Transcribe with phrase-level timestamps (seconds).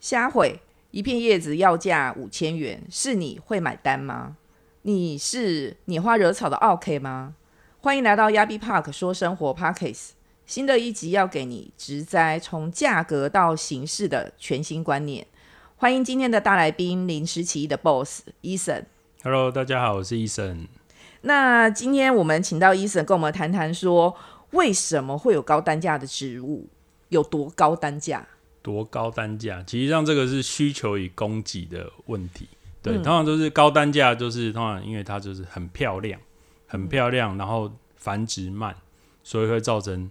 [0.00, 0.60] 虾毁
[0.92, 4.36] 一片叶子要价五千元，是你会买单吗？
[4.82, 7.34] 你是拈花惹草的 OK 吗？
[7.80, 10.10] 欢迎来到亚比 Park 说生活 Parkes，
[10.46, 15.26] 新的一集要给你直栽从价格到形式的全新观念。
[15.76, 18.86] 欢迎今天的大来宾临时起意的 Boss 伊森。
[19.24, 20.68] Hello，大家好，我是 Eason。
[21.22, 24.16] 那今天我们请到伊森跟我们谈谈说，
[24.52, 26.68] 为什么会有高单价的植物？
[27.08, 28.26] 有多高单价？
[28.68, 29.62] 多高单价？
[29.66, 32.46] 其实上这个是需求与供给的问题。
[32.82, 36.20] 对，嗯通常都是高单价，就是通常因为它就是很漂亮，
[36.66, 38.76] 很漂亮，然后繁殖慢，
[39.24, 40.10] 所以会造成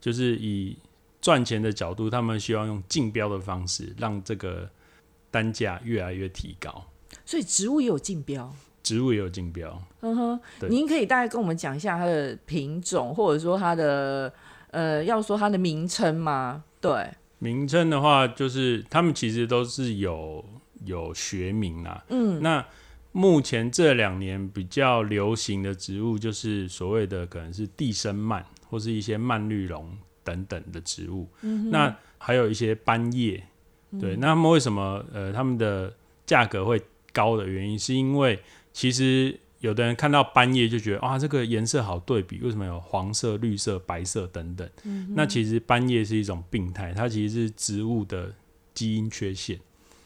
[0.00, 0.76] 就是以
[1.20, 4.70] 赚钱的角度，他们希望用竞标的方式，让这个
[5.32, 6.84] 单价越来越提高。
[7.24, 8.54] 所以植物也有竞标。
[8.84, 14.32] 植物也有竞标，嗯哼，您可以大概跟我们讲一下它的品种，或者说它的
[14.70, 16.62] 呃，要说它的名称吗？
[16.80, 20.44] 对，名称的话，就是他们其实都是有
[20.84, 22.04] 有学名啦。
[22.08, 22.64] 嗯，那
[23.12, 29.90] 目前这两年比较流行的植物，就是所谓的可能是地生蔓，或是一些蔓绿绒
[30.22, 31.28] 等等的植物。
[31.70, 33.42] 那还有一些斑叶，
[34.00, 35.94] 对，那他们为什么呃他们的
[36.26, 36.80] 价格会
[37.12, 38.38] 高的原因，是因为
[38.72, 44.68] 其实有的人看到斑叶就觉得啊，这个颜色好对比，为什么有黄色、绿色、白色等等？
[45.14, 48.34] 那其实斑叶是一种病态，它其实是植物的
[48.74, 49.58] 基因缺陷，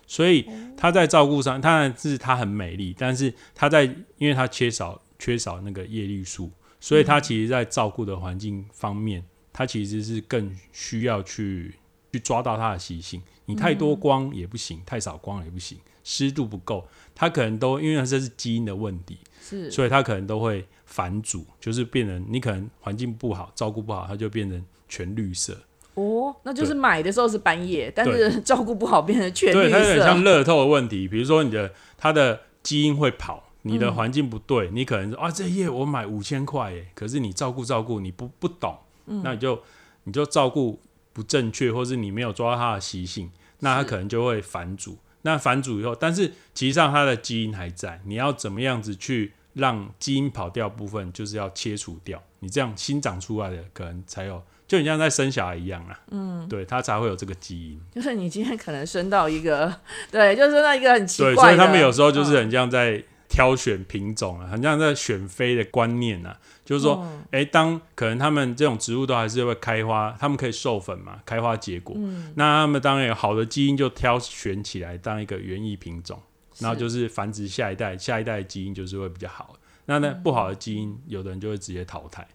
[0.06, 3.84] 所以它在照顾上，当然是它很美丽，但是它在
[4.18, 11.74] 因为它缺少缺少那个叶绿素，所以它其实在照顾的环境方面，它其实是更需要去
[12.12, 13.20] 去抓到它的习性。
[13.46, 19.18] 你太多光也不行，太少光也不行，湿度不够，它可能都因为这是基因的问题，
[19.50, 25.56] 是，所以它可能都会反主，就是变成你可能环境不好，照顾不好，它就变成全绿色。
[25.94, 30.22] 哦，那就是买的时候是半夜，但是 照顾不好变成全对，它有点像。
[30.22, 31.08] 乐透的问题。
[31.08, 39.60] 比如说你的它的基因会跑，你嗯的环境不对，你可能说啊这叶我买五千块耶，可是你照顾照顾你不不懂，嗯那你就
[40.04, 40.80] 你就照顾
[41.12, 44.96] 不正确，或是你没有抓到它的习性，那它可能就会反主。
[45.22, 57.80] 那反主以后，但是其实上它的基因还在，你要怎么样子去让基因跑掉部分，就是要切除掉，你这样新长出来的可能才有，就你像在生小孩一样啊，嗯，对，它才会有这个基因。
[57.92, 59.74] 就是你今天可能生到一个，
[60.10, 61.36] 对，就是生到一个很奇，怪的。
[61.36, 67.24] 所以他们有时候就是嗯很像在挑选品种啊，很像在选妃的观念啊，就是说，嗯。
[67.30, 72.32] 哎、当可能他们这种植物都还是会开花，他们可以授粉嘛，开花结果，嗯。
[72.34, 76.20] 那他们当然有好的基因就挑选起来当一个园艺品种，
[76.58, 79.56] 然后就是繁殖下一代，下一代的基因就是会比较好。
[79.86, 82.26] 那那嗯不好的基因，有的人就会直接淘汰。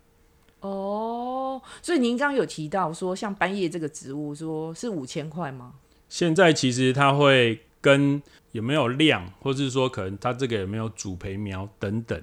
[0.62, 5.74] 哦，所以您刚刚有提到说，像斑叶这个植物，说是五千块吗？
[6.10, 8.22] 现在其实它会跟
[8.52, 12.20] 有没有量，或是说可能它这个有没有主培苗等等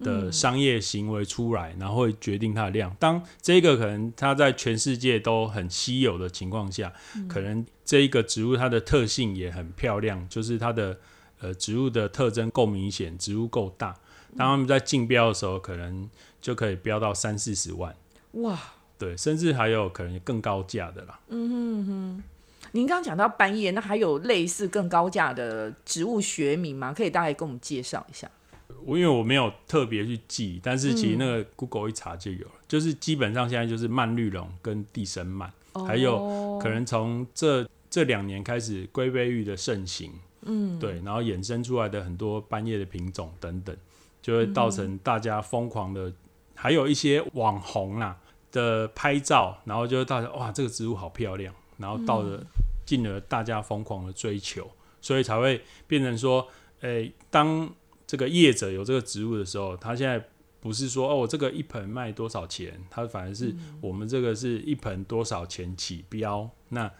[0.00, 2.94] 的商业行为出来，然后会决定它的量。
[2.98, 6.92] 当这个可能它在全世界都很稀有的情况下，
[7.28, 10.98] 可能这一个植物它的特性也很漂亮，就是它的
[11.40, 13.96] 呃植物的特征够明显，植物够大。
[14.36, 16.08] 当他们在竞标的时候，可能
[16.40, 17.94] 就可以标到三四十万，
[18.32, 18.58] 哇，
[18.98, 21.18] 对，甚至还有可能更高价的啦。
[21.28, 22.22] 嗯哼哼
[22.72, 26.92] 您刚刚讲到斑叶，那还有类似更高价的植物学名吗？
[26.92, 28.30] 可以大概跟我们介绍一下。
[28.84, 35.50] 我因为我没有特别去记，但是其实那嗯个 Google 一查就有了，就是基本上现在就是蔓绿绒跟地生蔓，
[35.86, 40.12] 还有哦可能从这这两年开始龟背玉的盛行，
[40.46, 43.76] 嗯，对，然后衍生出来的很多斑叶的品种等等，
[44.22, 46.12] 就会造成大家疯狂的，
[46.54, 48.18] 还有一些网红啦
[48.50, 52.42] 的拍照，然后就会大家哇这个植物好漂亮，然后到了
[52.84, 54.70] 进而大家疯狂的追求，
[55.00, 56.46] 所以才会变成说，
[56.80, 57.68] 诶、当
[58.06, 60.24] 这个业者有这个植物的时候，他现在
[60.60, 66.90] 不是说哦，我这个一盆卖多少钱，它反而是我们这个是一盆多少钱起标，那、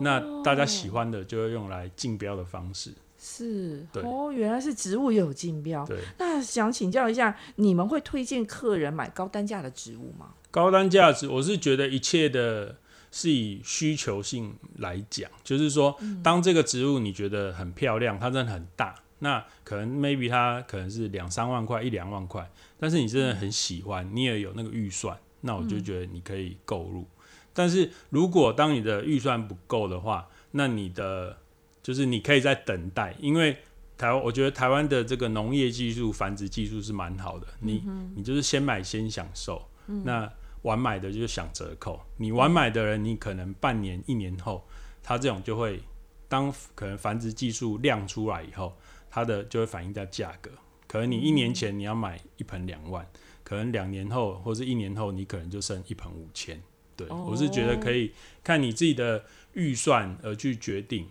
[0.00, 2.92] 那大家喜欢的就会用来竞标的方式。
[3.18, 5.86] 是哦，原来是植物也有竞标。
[5.86, 10.34] 对，那想请教一下，你们会推荐客人买高单价的植物吗？
[10.50, 12.76] 高单价值，我是觉得一切的
[13.10, 18.94] 是以需求性来讲，就是说，当这个植物你觉得很漂亮，它真的很大，
[19.24, 22.46] 那可能 maybe 它可能是两三万块、一两万块，
[22.78, 27.08] 但是你真的很喜欢，你也有那个预算，那我就觉得你可以购入。
[27.54, 31.38] 但是如果当你的预算不够的话，那你的
[31.82, 33.56] 就是你可以在等待，因为
[33.96, 37.82] 台湾我觉得台湾的这个农业技术、繁殖技术是蛮好的，你、
[38.14, 39.66] 你就是先买先享受，
[40.04, 40.30] 那
[40.62, 44.66] 晚买的就是享折扣，你晚买的人，你可能半年、一年后，
[45.02, 45.80] 他这种就会
[46.28, 48.76] 当可能繁殖技术亮出来以后，
[49.14, 50.50] 它的就会反映在价格。
[50.88, 53.06] 可能你一年前你要买一盆两万，
[53.44, 56.60] 可能两年后或者一年后你可能就剩一盆五千。
[56.96, 58.12] 对我是觉得可以
[58.42, 61.06] 看你自己的预算而去决定。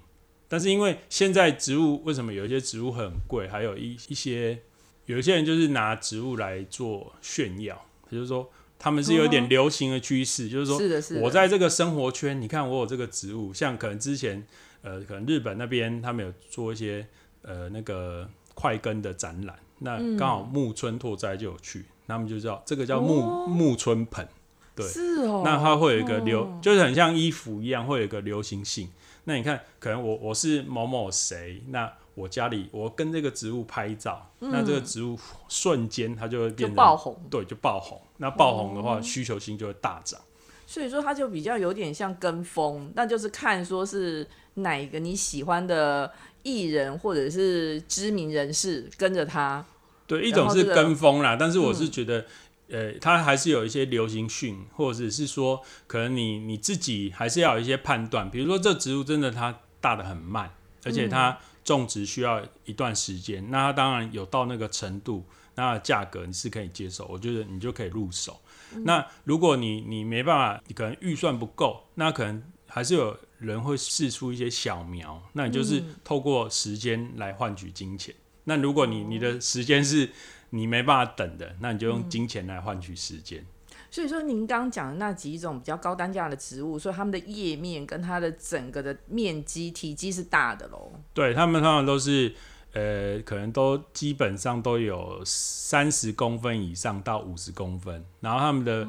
[0.49, 4.59] 但是因为现在植物为什么有一些植物很贵，还有一一些
[5.05, 14.45] 有一些人就是拿植物来做炫耀，就是说他们是有点流行的趋势，就是说是的，是的我在这个生活圈，你看我有这个植物，像可能之前
[14.81, 17.07] 呃，可能日本那边他们有做一些
[17.43, 20.17] 呃那个快根的展览，那嗯。
[20.17, 23.47] 刚好木村拓哉就有去，他们就叫这个叫木、哦。
[23.47, 24.27] 木村盆，
[24.75, 24.87] 对。
[24.87, 26.59] 是哦，那它会有一个流，哦。
[26.61, 28.89] 就是很像衣服一样，会有一个流行性。
[29.25, 35.17] 那你看，可能我我是某某谁，那我家里我跟这个植物拍照，那这个植物
[35.47, 38.01] 瞬间它就会变成爆红，对，就爆红。
[38.17, 38.83] 那爆红的哦。
[38.83, 40.19] 话，需求性就会大涨。
[40.67, 46.11] 所以说它就比较有点像跟风，那就是看说是哪一个你喜欢的
[46.43, 49.65] 艺人或者是知名人士跟着他，
[50.05, 52.25] 对，一种是跟风啦，但是我嗯是觉得，
[52.69, 58.29] 呃，他还是有一些流行讯，或者是说，可能你你自己还是要有一些判断。
[58.29, 60.51] 比如说，这植物真的它大的很慢，
[60.83, 65.25] 而且嗯它种植需要一段时间，那它当然有到那个程度，
[65.55, 68.39] 那价格你是可以接受，我觉得你就可以入手。
[68.75, 78.15] 嗯那如果你你没办法，你可能预算不够，那可能还是有人会试出一些小苗，那你就是嗯透过时间来换取金钱。
[78.45, 80.09] 那如果你你的时间是
[80.49, 83.45] 你没办法等的，那你就用金钱来换取时间。
[83.91, 90.91] 所以说您刚刚讲的那几种比较高单价的植物，所以它们的叶面跟它的整个的面积体积是大的喽。
[91.13, 92.33] 对它们通常都是
[92.73, 98.83] 呃，可能都基本上都有三十公分以上到五十公分，然后它们的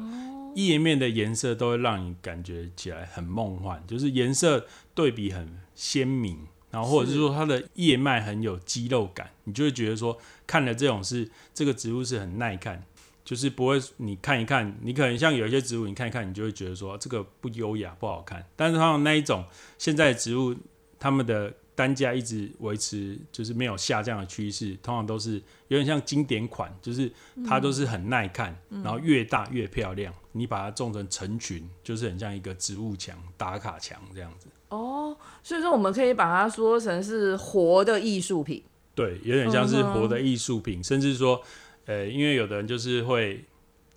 [0.55, 6.39] 叶面的颜色都会让你感觉起来很梦幻，就是颜色对比很鲜明，
[6.71, 10.17] 然后或者是说它的叶脉很有肌肉感，你就会觉得说
[10.47, 12.83] 看了这种是这个植物是很耐看。
[13.23, 18.45] 就是不会，你看一看，你可能像有一些植物，你看一看，你就会觉得说这个不优雅、不好看。
[18.55, 19.43] 但是它那一种
[19.79, 20.55] 现在植物，
[20.99, 25.33] 它们的单价一直维持就是没有下降的趋势，通常都是
[25.67, 27.11] 有点像经典款，就是
[27.45, 30.13] 它都是很耐看，然后越大越漂亮。
[30.31, 34.47] 你把它种成成群，就是很像一个植物墙、打卡墙这样子。
[34.69, 38.63] 哦，所以说我们可以把它说成是活的艺术品。
[38.93, 41.41] 对，有点像是活的艺术品，甚至说，
[41.85, 43.43] 呃，因为有的人就是会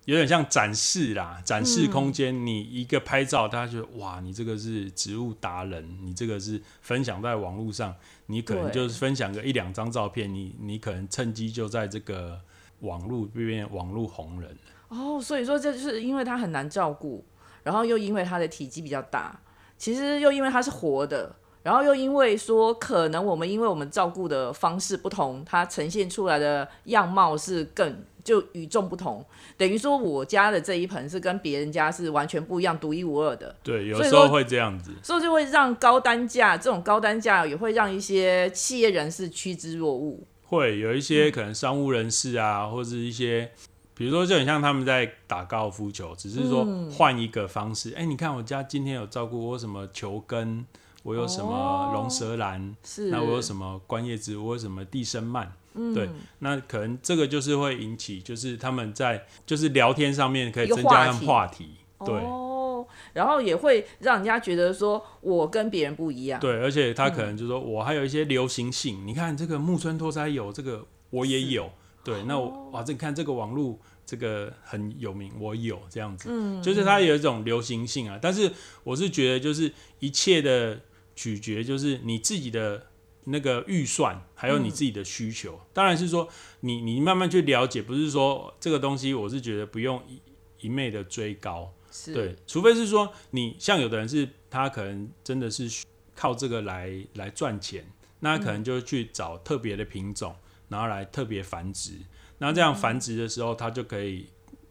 [0.09, 2.43] 有点像展示啦，展示嗯空间。
[2.43, 7.93] 你一个拍照，大家觉得哇，你这个是植物达人，你这个是分享在网络上，
[8.25, 12.41] 你可能就是分享个一两张照片，你你可能趁机就在这个
[12.79, 14.57] 网络变网络红人。
[14.87, 17.23] 哦，所以说这就是因为它很难照顾，
[17.61, 19.39] 然后又因为它的体积比较大，
[19.77, 29.25] 其实又因为它是活的，然后又因为说可能我们因为我们照顾的方式不同，它呈现出来的样貌是更就与众不同，
[29.57, 34.91] 等于说我家的这一盆是跟别人家是完全不一样、独一无二的，对，有时候会这样子。
[35.01, 40.23] 所以就会让高单价这种高单价也会让一些企业人士趋之若鹜。
[40.43, 43.49] 会有一些可能商务人士啊，或者一些，
[43.95, 47.91] 比如说就很像他们在打高尔夫球，只是说换一个方式。
[47.95, 50.63] 哎、你看我家今天有照顾我什么球根，
[51.01, 56.09] 我有什么哦龙舌兰，是，那我有什么观叶植物，我有什么地生蔓，嗯对，
[56.39, 62.15] 那可能这个就是会引起，就是他们在就是聊天上面可以增加他们话题对。
[62.15, 66.39] 哦，然后也会让人家觉得说我跟别人不一样。
[66.39, 71.69] 对，而且他可能就说，我还有一些流行性，你看这个木村拓哉有这个，我也有。
[72.01, 78.17] 对，那我哇，这你看这个网络这个很有名，我有这样子，嗯，就是它有一种流行性啊。
[78.19, 78.49] 但是
[78.83, 80.79] 我是觉得，就是一切的
[81.15, 82.87] 取决就是你自己的
[83.29, 85.59] 那个预算，还有你自己的需求。
[85.73, 86.27] 当然是说
[86.61, 90.21] 你你慢慢去了解，不是说这个东西，我是觉得不用一
[90.65, 91.73] 一昧的追高。
[92.13, 97.85] 对，除非是说你像有的人是他可能真的是靠这个来来赚钱，
[98.19, 100.35] 那可能就去找特别的品种，
[100.67, 101.93] 然后来特别繁殖。
[102.37, 104.27] 那这样繁殖的时候，他就可以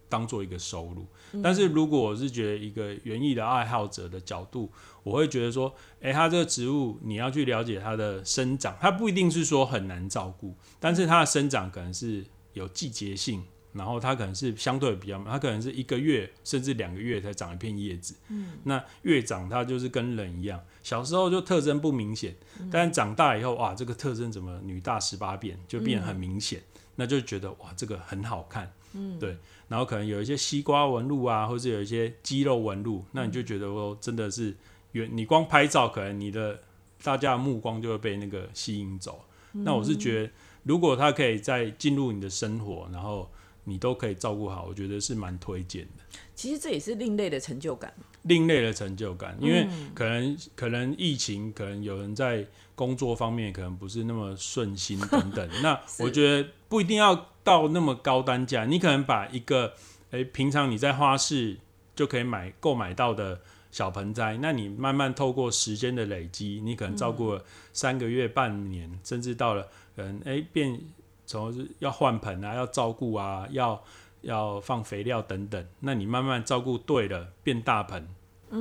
[0.08, 1.06] 当做一个收入。
[1.42, 4.70] 但是如果我是觉得一个园艺的爱好者的角度，
[5.08, 18.14] 我会觉得说，诶，它这个植物你要去了解它的生长，它不一定是说很难照顾，但是它的生长可能是有季节性，然后它可能是相对比较慢，它可能是一个月甚至两个月才长一片叶子。
[18.28, 22.36] 嗯，那越长它就是跟人一样，小时候就特征不明显，
[22.70, 26.62] 但长大以后哇，这个特征怎么女大十八变就变得很明显，
[26.96, 28.72] 那就觉得哇，这个很好看。
[28.94, 29.36] 嗯，对，
[29.68, 34.56] 然后可能有一些西瓜纹路啊，或者有一些肌肉纹路，那你就觉得哦，真的是
[34.92, 36.60] 原你光拍照，可能你的
[37.02, 39.24] 大家的目光就会被那个吸引走。
[39.52, 40.32] 那我是觉得，
[40.64, 43.30] 如果他可以再进入你的生活，然后
[43.64, 46.04] 你都可以照顾好，我觉得是蛮推荐的。
[46.34, 47.92] 其实这也是另类的成就感。
[48.22, 55.48] 另类的成就感，因为可能可能疫情，可能有人在工作方面可能不是那么顺心等等。
[55.62, 59.72] 那我觉得不一定要到那么高单价，你可能把一个
[60.10, 61.58] 诶平常你在花市
[61.96, 63.40] 就可以买购买到的
[63.78, 70.80] 小盆栽，那你慢慢透过时间的累积，你可能照顾了三个月、半年，甚至到了可能诶变
[71.24, 73.80] 从要换盆啊，要照顾啊，要
[74.22, 78.04] 要放肥料等等，那你慢慢照顾对了，变大盆。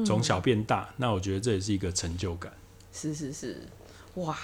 [0.05, 2.53] 从小变大，那我觉得这也是一个成就感。
[2.91, 3.67] 是是是，
[4.15, 4.37] 哇！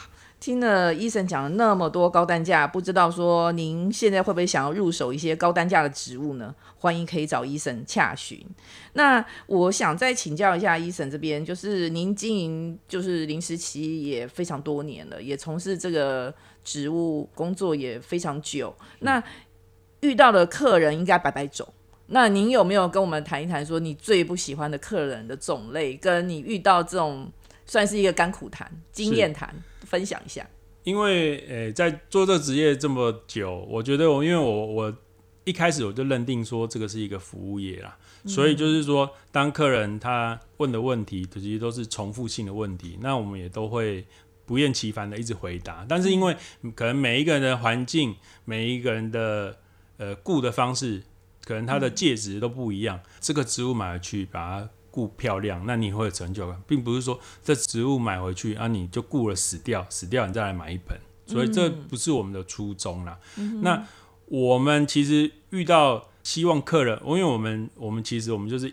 [0.43, 6.53] 听了医生讲了那么多高单价，不知道说您现在会不会想要入手一些高单价的植物呢？
[6.75, 8.45] 欢迎可以找医生洽询。
[8.91, 19.23] 那我想再请教一下医生这边，就是您经营就是临时期也非常多年了，也从事这个植物工作也非常久，那
[20.01, 21.65] 遇到的客人应该百百种。
[22.07, 27.31] 那您有没有跟我们谈一谈，说你最不喜欢的客人的种类，跟你遇到这种
[27.65, 29.55] 算是一个甘苦谈、经验谈，
[29.93, 30.43] 分享一下？
[30.83, 34.97] 因为呃，在做这个职业这么久，我觉得我因为我我
[35.43, 37.95] 一开始我就认定说这个是一个服务业啦，
[38.25, 44.03] 所以就是说，当客人他问的问题其实都是重复性的问题，那我们也都会
[44.47, 45.85] 不厌其烦的一直回答。
[45.87, 46.35] 但是因为
[46.75, 49.59] 可能每一个人的环境，每一个人的
[49.97, 51.03] 呃雇的方式。
[51.45, 60.95] 可能他的介质都不一样，这个植物买回去把它顾漂亮，那你会有成就感，并不是说这植物买回去啊你就顾了死掉，死掉你再来买一盆，
[61.25, 63.17] 所以这不是我们的初衷啦。
[63.63, 63.83] 那
[64.27, 68.71] 我们其实遇到希望客人，因为我们我们其实我们就是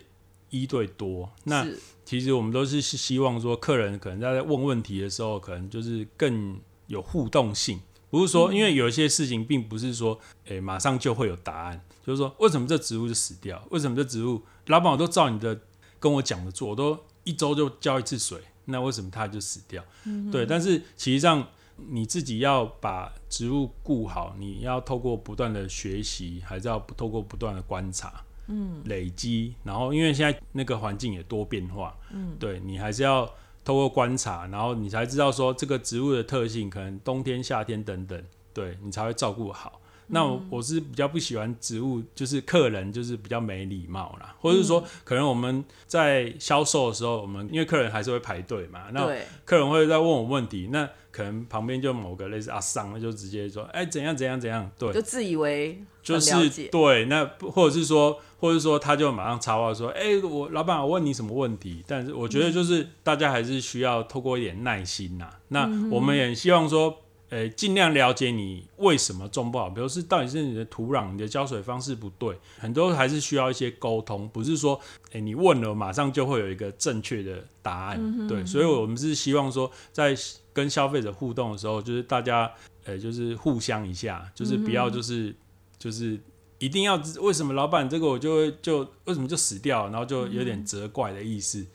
[0.51, 1.67] 一对多，那
[2.05, 7.79] 其实我们都是希望说客人可能在问问题的时候，可能就是更有互动性。
[8.11, 11.81] 不是说，因为有一些事情并不是说，诶，马上就会有答案。
[12.05, 13.65] 就是说，为什么这植物就死掉？
[13.69, 15.57] 为什么这植物，老板我都照你的
[16.01, 19.81] 跟我讲的做，我都一周就浇一次水，那为什么它就死掉？
[20.29, 29.55] 对，但是其实上你自己要把植物顾好，你要透过不断的学习，还是要透过不断的观察，嗯，累积。
[29.63, 33.31] 然后，因为现在那个环境也多变化，嗯，对你还是要。
[33.63, 38.19] 透过观察，然后你才知道说这个植物的特性，可能冬天、夏天等等，
[38.55, 39.79] 对你才会照顾好。
[40.13, 49.07] 那我是比较不喜欢植物，就是客人就是比较没礼貌啦，或者是说，可能我们在销售的时候，我们因为客人还是会排队嘛，那
[49.45, 61.83] 客人会在问我问题，那可能旁边就某个类似阿桑，那就直接说，哎，怎样怎样怎样，对，就自以为就是对，那或者是说，或者说他就马上插话说，哎，我老板，我问你什么问题？
[61.87, 66.97] 但是我觉得就是大家还是需要透过一点耐心呐，那我们也希望说。
[67.31, 74.77] 呃，尽量了解你为什么种不好，比如是到底是你的土壤、你的浇水方式不对，很多还是需要一些沟通，不是说，
[75.13, 80.13] 诶，你问了马上就会有一个正确的答案，对，所以我们是希望说，在
[80.51, 82.51] 跟消费者互动的时候，就是大家，
[82.83, 85.33] 呃，就是互相一下，就是不要就是
[85.79, 86.19] 就是。
[86.61, 91.65] 一定要为什么老板这个我就会就为什么就死掉，然后就有点责怪的意思。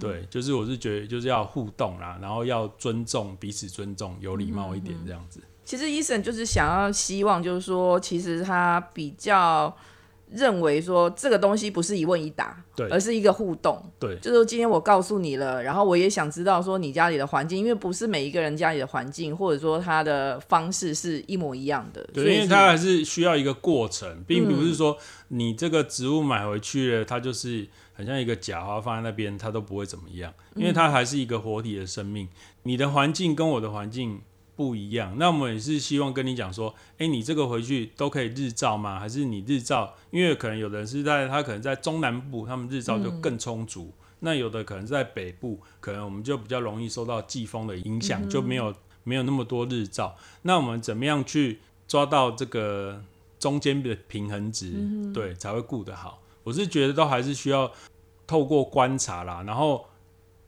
[0.00, 5.40] 对，就是我是觉得就是要互动啦，然后要尊重彼此，尊重有礼貌一点这样子。
[5.64, 9.76] 其实医生就是想要希望，就是说其实他比较。
[10.30, 24.96] 认为说这个东西不是一问一答，对，而是一个互动，对，就是今天我告诉你了，然后我也想知道说你家里的环境，因为不是每一个人家里的环境或者说他的方式是一模一样的，对，因为它还是需要一个过程，并不是说
[25.28, 32.28] 你这个植物买回去了，它就是很像一个假花放在那边，它都不会怎么样，因为它还是一个活体的生命，
[32.64, 34.20] 你的环境跟我的环境。
[34.58, 38.98] 不一样，那我们也是希望跟你讲说，哎，你这个回去都可以日照吗？
[38.98, 39.94] 还是你日照？
[40.10, 43.92] 因为可能有的人是在他可能在中南部，他们日照就更充足。
[44.18, 48.74] 那有的可能在北部，可能我们就比较容易受到季风的影响，就没有
[49.04, 50.16] 没有那么多日照。
[50.42, 53.00] 那我们怎么样去抓到这个
[53.38, 54.72] 中间的平衡值？
[55.14, 56.20] 对，才会顾得好。
[56.42, 57.70] 我是觉得都还是需要
[58.26, 59.86] 透过观察啦，然后。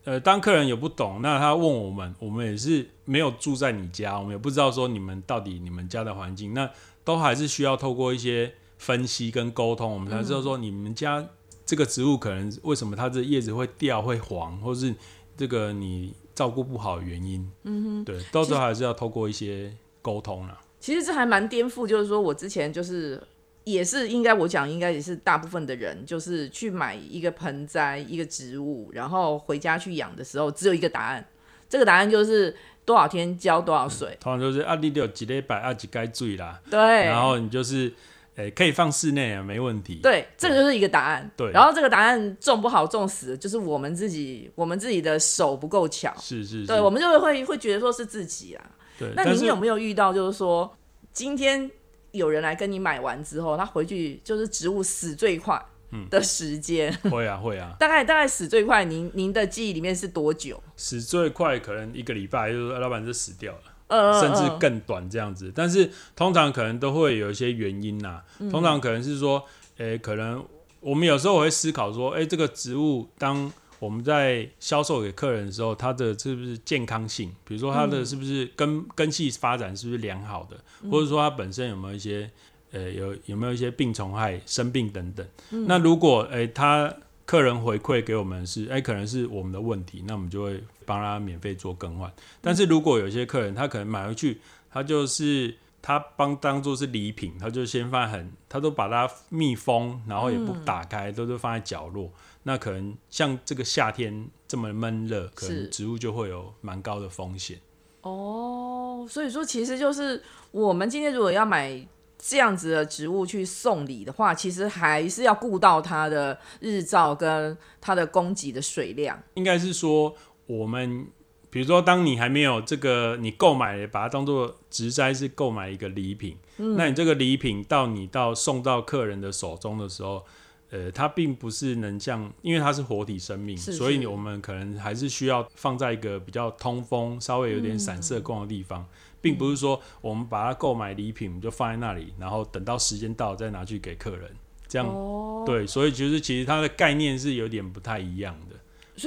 [0.05, 6.71] 呃，当客人有不懂，那他问我们，我们也是没有住在你家，我们也不知道说你们到底你们家的环境，那
[7.05, 11.27] 都还是需要透过一些分析跟沟通，我们才知道说你们家
[11.67, 14.95] 这个植物可能为什么它的叶子会掉会黄，或是
[15.37, 17.51] 这个你照顾不好的原因。
[17.65, 20.61] 嗯哼，对，到时候还是要透过一些沟通啊。
[20.81, 23.23] 其实这还蛮颠覆，就是说我之前就是。
[23.65, 31.25] 也是应该，我讲应该也是大部分的人，就是去买一个盆栽、一个植物，然后回家去养的时候，只有一个答案，
[31.69, 34.17] 这个答案就是多少天浇多少水。
[34.19, 36.61] 通常就是啊，你有几礼拜啊，几该注意啦。
[36.71, 37.93] 对，然后你就是，
[38.37, 39.97] 诶、可以放室内啊，没问题。
[39.97, 41.31] 对，这个就是一个答案。
[41.37, 46.15] 对然后这个答案种不好种死，就是我们自己我们自己的手不够巧。
[46.19, 48.65] 是是是，对，我们就会会会觉得说是自己啊。
[48.99, 49.13] 对。
[49.15, 50.75] 那您有没有遇到，就是说
[51.13, 51.71] 今天
[52.13, 55.61] 有人来跟你买完之后，他回去就是植物死最快
[55.93, 60.63] 嗯的时间， 会啊会啊，大概大概死最快，您您的记忆里面是多久？
[60.77, 63.61] 死最快可能一个礼拜，就是老板就死掉了。
[63.89, 65.53] 呃，甚至呃更短这样子。
[65.55, 69.45] 但是通常可能都会有一些原因呐、嗯通常可能是说，
[69.79, 70.47] 诶、可能
[70.79, 73.51] 我们有时候会思考说，诶、这个植物当
[73.81, 77.33] 我们在销售给客人的时候，它的是不是健康性？
[77.45, 80.57] 比如说它嗯的是不是根根系发展是不是良好的，
[80.89, 82.31] 或者说它本身有没有一些
[82.71, 85.27] 呃有有没有一些病虫害、生病等等。
[85.51, 86.95] 嗯那如果诶、他
[87.25, 92.13] 客人回馈给我们是，哎、可能是我们的问题，那我们就会帮他免费做更换。
[92.41, 102.11] 但是如果有些客人他可能买回去，他就是他帮当做是礼品，他就先放在很，他都把它密封，然后也不打开，都是放在角落。
[102.43, 107.59] 那可能像这个夏天这么闷热，可是能植物就会有蛮高的风险。
[108.03, 111.87] 哦，所以说其实就是我们今天如果要买
[112.19, 119.23] 这样子的植物去送礼的话，其实还是要顾到它的日照跟它的供给的水量。
[119.35, 120.15] 应该是说，
[120.47, 121.07] 我们
[121.51, 130.25] 比如说，当你还没有这个，你购买把它当做植栽是购买一个礼品，那你这个礼品到你到送到客人的手中的时候，
[130.71, 138.87] 呃，它并不是能像，因为它是活体生命，是所以我们可能还是需要放在一个比较通风、稍微有点散射光的地方，
[139.21, 144.31] 并不是说我们把它购买礼品我们就放在那里，然后等到时间到再拿去给客人，
[144.69, 148.55] 这样、哦，对，所以其实其实它的概念是有点不太一样的。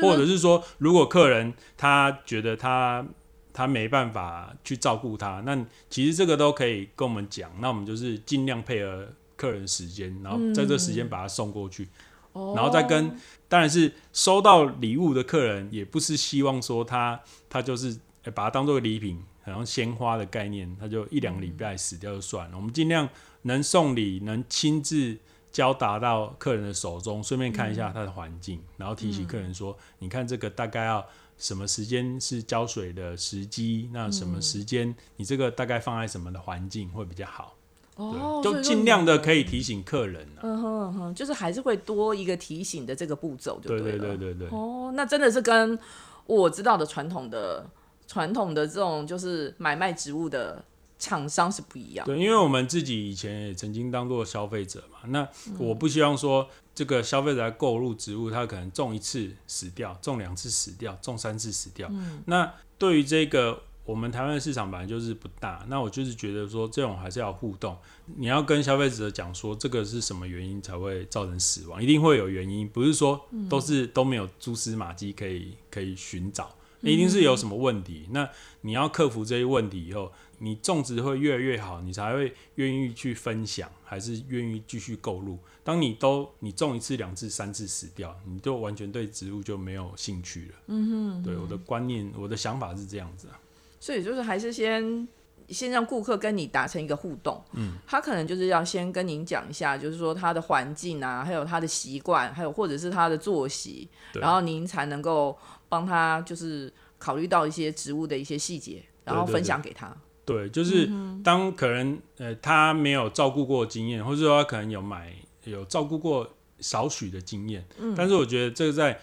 [0.02, 3.06] 或者是说，如果客人他觉得他
[3.52, 11.88] 他没办法去照顾他，那其实这个都可以跟我们讲，那我们就是尽量配合客人时间，然后在这时间把他送过去，
[12.32, 13.16] 哦然后再跟
[13.48, 22.58] 当然是收到礼物的客人，也不是希望说他他就是呃把它当做礼品，好像鲜花的概念，他就一两个礼拜死掉就算了。
[22.58, 23.08] 我们尽量
[23.44, 25.16] 能送礼，能亲自
[25.54, 31.06] 交达到客人的手中，顺便看一下他的环境，然后提醒客人说：“你看这个大概要
[31.38, 33.88] 什么时间是浇水的时机？
[33.94, 37.56] 那什么时间你这个大概放在什么的环境会比较好？
[37.96, 40.42] 哦，就尽量的可以提醒客人、啊。
[40.42, 43.84] 嗯哼嗯哼，就是还是会多一个提醒的这个步骤，就对了。
[43.84, 44.48] 对对对对。
[44.50, 45.78] 哦，那真的是跟
[46.26, 47.64] 我知道的传统的
[48.08, 50.66] 传统的这种就是买卖植物的
[50.98, 52.06] 厂商是不一样。
[52.06, 55.28] 对，因为我们自己以前也曾经当过消费者嘛，那
[55.58, 61.92] 我不希望说这个消费者来购入植物，他可能种一次死掉，种两次死掉，种三次死掉。
[62.26, 67.78] 那对于这个我们台湾的市场本来就是不大，那我就是觉得说这种还是要互动，
[68.18, 76.50] 你要跟消费者讲说这个是什么原因才会造成死亡，一定会有原因，不是说都是都没有蛛丝马迹可以可以寻找。
[76.82, 78.30] 一定是有什么问题，那
[78.60, 80.12] 你要克服这些问题以后，
[80.44, 85.40] 你种植会越来越好，你才会愿意去分享，还是愿意继续购入。
[85.64, 90.56] 当你都你种一次、两次、三次死掉，你就完全对植物就没有兴趣了。
[90.68, 93.40] 嗯哼，对，我的观念、我的想法是这样子啊。
[93.80, 95.08] 所以就是还是先
[95.48, 105.38] 先让顾客跟你达成一个互动，嗯，他可能就是要先跟您讲一下，就是说他的环境啊，还有他的习惯，还有或者是他的作息，然后您才能够
[105.70, 109.96] 帮他就是考虑到一些植物的一些细节，然后分享给他。
[110.26, 110.90] 对，就是
[111.24, 119.00] 当可能呃他没有照顾过经验，或者说他可能有买有照顾过少许的经验，但是我觉得这个在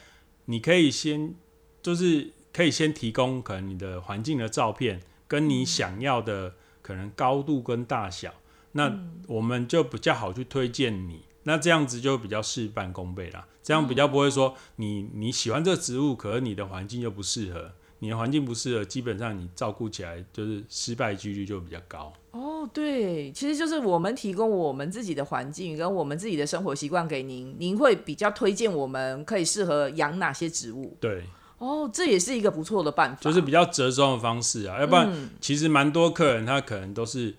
[0.46, 1.34] 你可以先
[1.82, 8.32] 就是可以先提供可能你的环境的照片，跟你想要的可能高度跟大小，
[8.72, 11.22] 那我们就比较好去推荐你。
[11.44, 22.12] 那这样子就比较事半功倍啦，这样比较不会说你你喜欢这个植物，可是你的环境又不适合，你的环境不适合，基本上你照顾起来就是失败几率就比较高。
[22.32, 30.96] 哦，对，其实就是我们提供我们自己的环境跟我们自己的生活习惯给您，您会比较推荐我们可以适合养哪些植物。
[31.00, 31.24] 对，
[31.58, 37.34] 哦，这也是一个不错的办法，就是比较折中的方式啊，要不然嗯其实蛮多客人他可能都是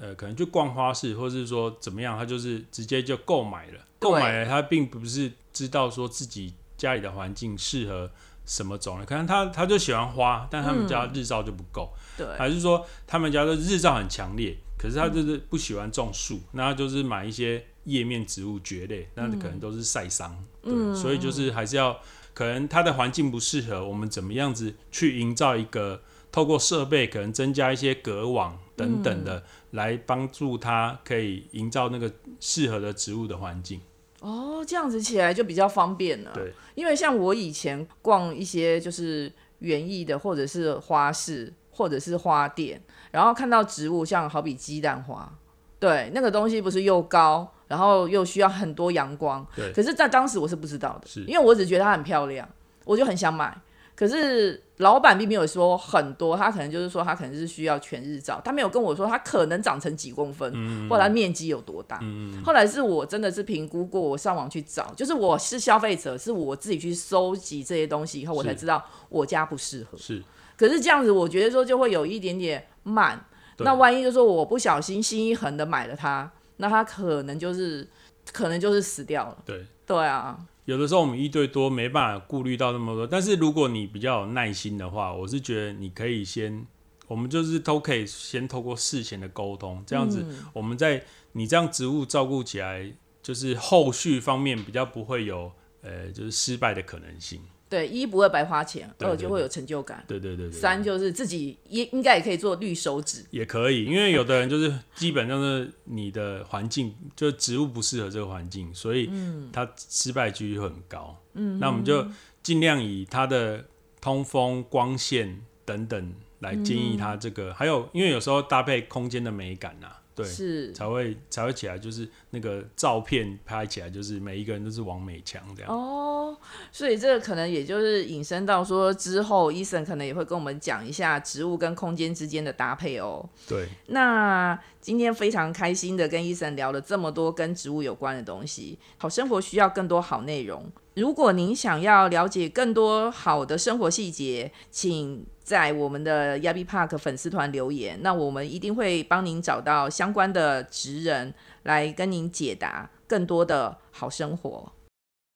[0.00, 8.10] 呃，可能就逛花市，或是说怎么样，他就是直接就购买了，购买了他并不是知道说自己家里的环境适合
[8.50, 21.96] 什么种类，可能他他就喜欢花，但他们家日照就不够，对，还是说他们家的日照很强烈，可是他就是不喜欢种树，那他就是买一些叶面植物蕨类，那可能都是晒伤，对，所以就是还是要
[22.34, 33.80] 可能它的环境不适合，我们怎么样子去营造一个透过设备可能增加一些隔网等等的，来帮助它可以营造那个适合的植物的环境。
[34.20, 36.30] 哦，这样子起来就比较方便了。
[36.34, 42.80] 对，因为像我以前逛一些就是园艺的，或者是花市，或者是花店，
[43.10, 45.30] 然后看到植物，像好比鸡蛋花，
[45.78, 49.46] 对，那个东西不是又高，然后又需要很多阳光。
[49.56, 52.48] 对可是，在当时我是不知道的，是因为我只觉得它很漂亮，
[52.84, 53.58] 我就很想买。
[54.00, 60.50] 可是老板并没有说很多，他可能就是说他可能是需要全日照，他没有跟我说他可能长成几公分，
[60.88, 62.00] 或者它面积有多大。
[62.42, 69.98] 后来是我真的是评估过，我上网去找，就是我是消费者，是我自己去收集这些东西以后，我才知道我家不适合。
[69.98, 70.24] 是，
[70.56, 73.22] 可是这样子，我觉得说就会有一点点慢。
[73.58, 77.86] 那万一就说我不小心心一横的买了它，那它可能就是
[78.32, 79.36] 可能就是死掉了。
[79.44, 79.66] 对。
[79.84, 86.66] 对啊，有的时候我们一对多没办法顾虑到那么多，但是如果你比较有耐心的话，我是觉得你可以先，
[87.08, 92.92] 我们就是都可以先透过事前的沟通，这样子嗯我们在你这样植物照顾起来，
[93.22, 95.50] 就是后续方面比较不会有
[95.82, 97.40] 呃就是失败的可能性。
[97.70, 100.04] 对，一不会白花钱，对对对二就会有成就感。
[100.08, 103.24] 对对对三就是自己也应该也可以做绿手指。
[103.30, 109.08] 也可以，因为有的人就是基本上是你的环境，就植物不适合这个环境，所以
[109.52, 111.16] 它失败几率会很高。
[111.34, 112.04] 嗯，那我们就
[112.42, 113.64] 尽量以它的
[114.00, 119.86] 通风、光线等等来建议它这个，还有因为有时候搭配空间的美感呐、
[120.22, 125.72] 对，是才会才会起来，就是那个照片拍起来，就是每一个人都是王美强这样。
[125.72, 126.36] 哦，
[126.72, 133.28] 所以这个可能也就是引申到说之后，医生可能也会跟我们讲一下植物跟空间之间的搭配哦。
[133.48, 138.78] 对，那今天非常开心的跟医生聊了这么多跟植物有关的东西。
[138.96, 140.64] 好生活需要更多好内容。
[140.94, 154.72] 如果您想要了解更多好的生活细节，请在我们的 Yabi Park 粉丝团留言，那我们一定会帮您找到相关的职人来跟您解答更多的好生活。